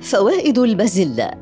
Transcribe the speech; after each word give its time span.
فوائد 0.00 0.58
البازلاء 0.58 1.38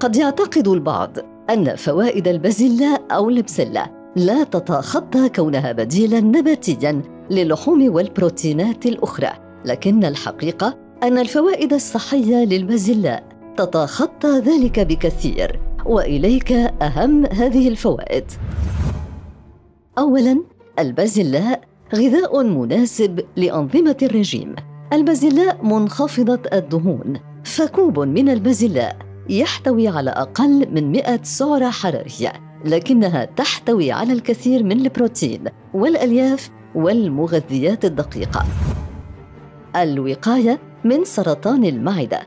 قد 0.00 0.16
يعتقد 0.16 0.68
البعض 0.68 1.16
أن 1.50 1.76
فوائد 1.76 2.28
البازلاء 2.28 3.02
أو 3.10 3.28
البسلة 3.28 3.86
لا 4.16 4.44
تتخطى 4.44 5.28
كونها 5.28 5.72
بديلاً 5.72 6.20
نباتياً 6.20 7.02
للحوم 7.30 7.94
والبروتينات 7.94 8.86
الأخرى، 8.86 9.32
لكن 9.64 10.04
الحقيقة 10.04 10.78
أن 11.02 11.18
الفوائد 11.18 11.72
الصحية 11.72 12.44
للبازلاء 12.44 13.24
تتخطى 13.56 14.38
ذلك 14.38 14.80
بكثير، 14.80 15.60
وإليك 15.86 16.52
أهم 16.52 17.26
هذه 17.26 17.68
الفوائد. 17.68 18.24
أولاً 19.98 20.42
البازلاء 20.78 21.60
غذاء 21.94 22.42
مناسب 22.42 23.20
لأنظمة 23.36 23.96
الرجيم. 24.02 24.54
البازلاء 24.92 25.64
منخفضة 25.64 26.40
الدهون، 26.52 27.20
فكوب 27.44 28.00
من 28.00 28.28
البازلاء 28.28 28.96
يحتوي 29.30 29.88
على 29.88 30.10
أقل 30.10 30.68
من 30.72 30.92
100 30.92 31.22
سعرة 31.22 31.70
حرارية 31.70 32.32
لكنها 32.64 33.24
تحتوي 33.24 33.92
على 33.92 34.12
الكثير 34.12 34.62
من 34.62 34.72
البروتين 34.72 35.44
والألياف 35.74 36.50
والمغذيات 36.74 37.84
الدقيقة. 37.84 38.44
الوقاية 39.76 40.58
من 40.84 41.04
سرطان 41.04 41.64
المعدة. 41.64 42.20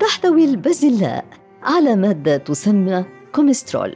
تحتوي 0.00 0.44
البازلاء 0.44 1.24
على 1.62 1.96
مادة 1.96 2.36
تسمى 2.36 3.04
كومسترول 3.32 3.94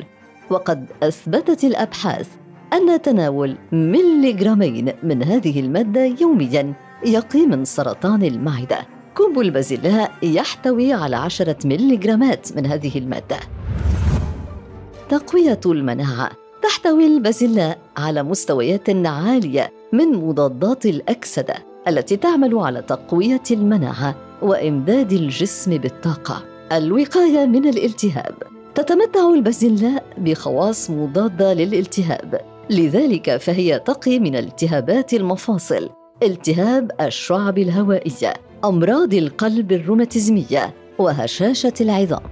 وقد 0.51 0.87
أثبتت 1.03 1.65
الأبحاث 1.65 2.29
أن 2.73 3.03
تناول 3.03 3.57
مليغرامين 3.73 4.93
من 5.03 5.23
هذه 5.23 5.61
المادة 5.61 6.05
يومياً. 6.21 6.75
يقي 7.07 7.47
من 7.47 7.65
سرطان 7.65 8.23
المعدة. 8.23 8.87
كوب 9.15 9.41
البازلاء 9.41 10.13
يحتوي 10.23 10.93
على 10.93 11.17
عشرة 11.17 11.57
مليغرامات 11.65 12.57
من 12.57 12.67
هذه 12.67 12.99
المادة. 12.99 13.37
تقوية 15.09 15.61
المناعة. 15.67 16.31
تحتوي 16.63 17.07
البازلاء 17.07 17.79
على 17.97 18.23
مستويات 18.23 19.07
عالية 19.07 19.73
من 19.93 20.13
مضادات 20.13 20.87
الأكسدة 20.87 21.55
التي 21.89 22.17
تعمل 22.17 22.59
على 22.59 22.83
تقوية 22.83 23.43
المناعة 23.51 24.15
وإمداد 24.43 25.13
الجسم 25.13 25.79
بالطاقة. 25.79 26.45
الوقاية 26.73 27.47
من 27.47 27.69
الالتهاب. 27.69 28.35
تتمتع 28.75 29.35
البازلاء 29.35 30.05
بخواص 30.19 30.91
مضادة 30.91 31.53
للالتهاب. 31.53 32.41
لذلك 32.71 33.37
فهي 33.37 33.79
تقي 33.79 34.19
من 34.19 34.37
التهابات 34.37 35.15
المفاصل. 35.15 36.00
التهاب 36.23 36.91
الشعب 37.01 37.59
الهوائيه 37.59 38.35
أمراض 38.65 39.15
القلب 39.15 39.73
الروماتيزمية 39.73 40.75
وهشاشة 40.99 41.73
العظام. 41.81 42.23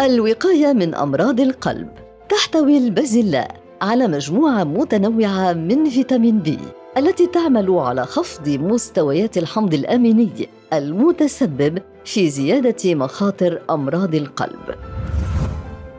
الوقاية 0.00 0.72
من 0.72 0.94
أمراض 0.94 1.40
القلب 1.40 1.88
تحتوي 2.28 2.78
البازلاء 2.78 3.56
على 3.82 4.08
مجموعة 4.08 4.64
متنوعة 4.64 5.52
من 5.52 5.90
فيتامين 5.90 6.38
بي 6.38 6.58
التي 6.96 7.26
تعمل 7.26 7.70
على 7.70 8.06
خفض 8.06 8.48
مستويات 8.48 9.38
الحمض 9.38 9.74
الأميني 9.74 10.48
المتسبب 10.72 11.78
في 12.04 12.30
زيادة 12.30 12.94
مخاطر 12.94 13.62
أمراض 13.70 14.14
القلب. 14.14 14.74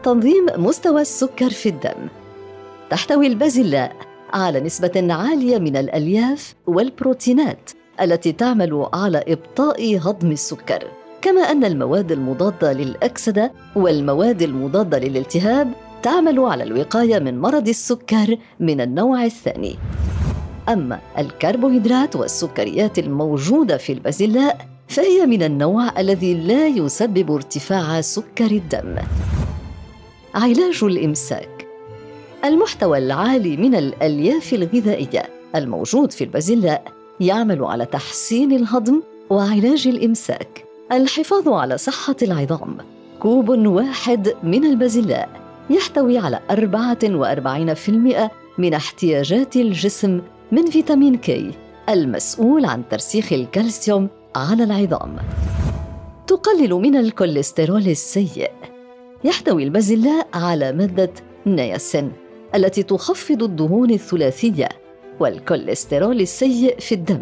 تنظيم 0.04 0.46
مستوى 0.58 1.02
السكر 1.02 1.50
في 1.50 1.70
الدم 1.70 2.08
تحتوي 2.90 3.28
البازلاء 3.28 4.13
على 4.34 4.60
نسبة 4.60 5.14
عالية 5.14 5.58
من 5.58 5.78
الألياف 5.78 6.56
والبروتينات 6.68 7.72
التي 8.02 8.32
تعمل 8.32 8.88
على 8.94 9.24
إبطاء 9.28 9.98
هضم 9.98 10.32
السكر. 10.32 10.88
كما 11.22 11.42
أن 11.42 11.64
المواد 11.64 12.12
المضادة 12.12 12.74
للأكسدة 12.74 13.52
والمواد 13.76 14.42
المضادة 14.42 15.00
للالتهاب 15.00 15.74
تعمل 16.04 16.40
على 16.40 16.64
الوقاية 16.64 17.20
من 17.20 17.42
مرض 17.42 17.68
السكر 17.68 18.38
من 18.60 18.82
النوع 18.82 19.26
الثاني. 19.26 19.76
أما 20.70 21.00
الكربوهيدرات 21.18 22.16
والسكريات 22.16 23.00
الموجودة 23.00 23.78
في 23.78 23.94
البازلاء 23.94 24.68
فهي 24.88 25.26
من 25.26 25.44
النوع 25.44 26.00
الذي 26.00 26.34
لا 26.34 26.68
يسبب 26.68 27.32
ارتفاع 27.32 28.02
سكر 28.02 28.52
الدم. 28.52 28.96
علاج 30.36 30.80
الإمساك. 30.84 31.53
المحتوى 32.46 32.98
العالي 32.98 33.58
من 33.58 33.76
الألياف 33.76 34.54
الغذائية 34.54 35.24
الموجود 35.56 36.12
في 36.12 36.24
البازلاء 36.24 36.84
يعمل 37.20 37.64
على 37.64 37.86
تحسين 37.86 38.52
الهضم 38.52 39.02
وعلاج 39.30 39.88
الإمساك. 39.88 40.66
الحفاظ 40.92 41.50
على 41.50 41.78
صحة 41.78 42.16
العظام 42.22 42.78
كوب 43.20 43.50
واحد 43.50 44.34
من 44.44 44.66
البازلاء 44.66 45.30
يحتوي 45.70 46.18
على 46.18 46.40
44% 46.52 48.32
من 48.58 48.74
احتياجات 48.74 49.56
الجسم 49.56 50.22
من 50.52 50.66
فيتامين 50.66 51.18
كي 51.18 51.52
المسؤول 51.90 52.66
عن 52.66 52.84
ترسيخ 52.90 53.34
الكالسيوم 53.34 54.10
على 54.36 54.64
العظام. 54.64 55.16
تقلل 56.28 56.74
من 56.74 56.96
الكوليسترول 56.96 57.88
السيء. 57.88 58.52
يحتوي 59.24 59.64
البازلاء 59.64 60.28
على 60.34 60.72
مادة 60.72 61.14
نياسين. 61.46 62.23
التي 62.56 62.84
تخفض 62.84 63.44
الدهون 63.44 63.92
الثلاثية 63.92 64.70
والكوليسترول 65.20 66.22
السيء 66.22 66.80
في 66.80 66.96
الدم. 66.96 67.22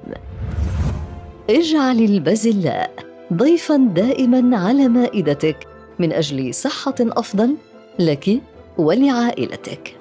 اجعل 1.50 2.00
البازلاء 2.00 2.92
ضيفا 3.34 3.78
دائما 3.78 4.58
على 4.58 4.88
مائدتك 4.88 5.68
من 6.00 6.14
أجل 6.14 6.54
صحة 6.54 6.96
أفضل 7.00 7.56
لك 8.00 8.42
ولعائلتك. 8.78 10.01